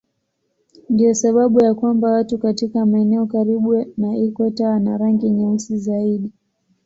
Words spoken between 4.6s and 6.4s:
wana rangi nyeusi zaidi.